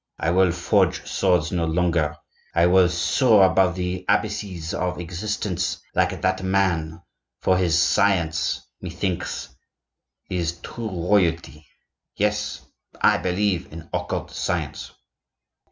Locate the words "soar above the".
2.89-4.03